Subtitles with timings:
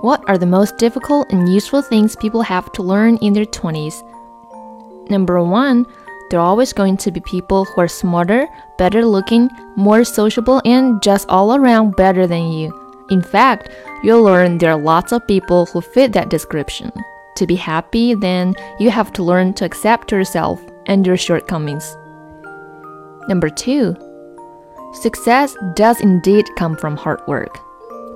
[0.00, 4.02] What are the most difficult and useful things people have to learn in their 20s?
[5.08, 5.86] Number one,
[6.28, 8.46] there are always going to be people who are smarter,
[8.76, 12.72] better looking, more sociable, and just all around better than you.
[13.10, 13.70] In fact,
[14.02, 16.92] you'll learn there are lots of people who fit that description.
[17.36, 21.96] To be happy, then you have to learn to accept yourself and your shortcomings.
[23.28, 23.96] Number two,
[25.00, 27.58] success does indeed come from hard work.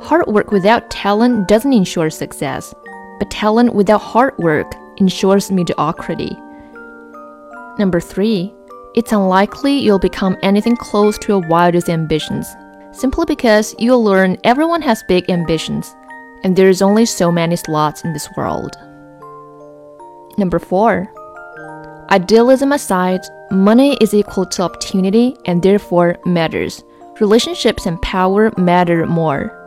[0.02, 2.74] Hard work without talent doesn't ensure success,
[3.18, 6.36] but talent without hard work ensures mediocrity.
[7.78, 8.52] Number three,
[8.94, 12.48] it's unlikely you'll become anything close to your wildest ambitions,
[12.92, 15.94] simply because you'll learn everyone has big ambitions,
[16.44, 18.74] and there's only so many slots in this world.
[20.38, 21.12] Number four,
[22.10, 23.20] idealism aside,
[23.50, 26.82] money is equal to opportunity and therefore matters.
[27.20, 29.59] Relationships and power matter more.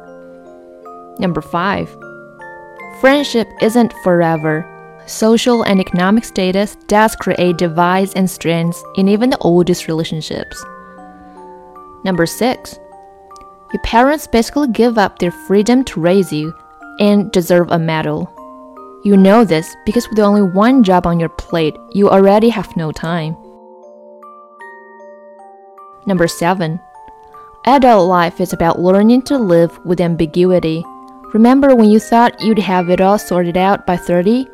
[1.19, 1.97] Number 5.
[2.99, 4.69] Friendship isn't forever.
[5.05, 10.63] Social and economic status does create divides and strains in even the oldest relationships.
[12.05, 12.79] Number 6.
[13.73, 16.53] Your parents basically give up their freedom to raise you
[16.99, 18.31] and deserve a medal.
[19.03, 22.91] You know this because with only one job on your plate, you already have no
[22.91, 23.35] time.
[26.05, 26.79] Number 7.
[27.65, 30.85] Adult life is about learning to live with ambiguity.
[31.33, 34.47] Remember when you thought you'd have it all sorted out by 30?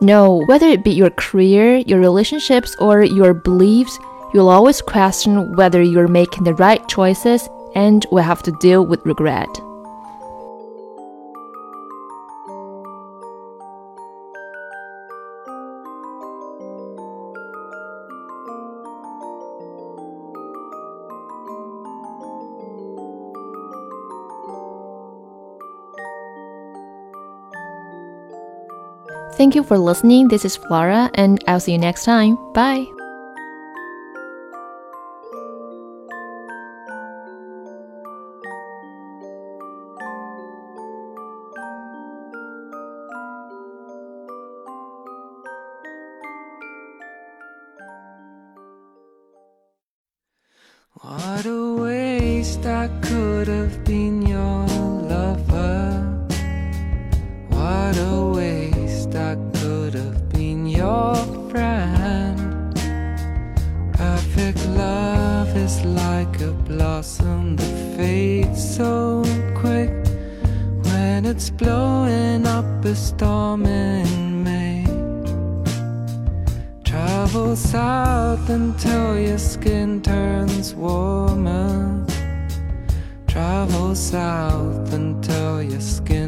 [0.00, 3.98] No, whether it be your career, your relationships, or your beliefs,
[4.32, 9.04] you'll always question whether you're making the right choices and will have to deal with
[9.04, 9.48] regret.
[29.36, 30.28] Thank you for listening.
[30.28, 32.36] This is Flora, and I'll see you next time.
[32.52, 32.86] Bye.
[51.00, 54.11] What a waste I could have been
[65.84, 69.22] like a blossom that fades so
[69.54, 69.90] quick
[70.84, 74.84] when it's blowing up a storm in May.
[76.84, 82.06] Travel south until your skin turns warmer.
[83.26, 86.21] Travel south until your skin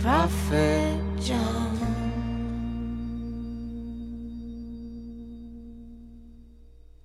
[0.00, 1.76] Prophet John.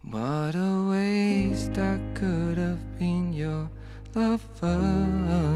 [0.02, 3.70] What a waste I could have been your
[4.14, 5.55] lover.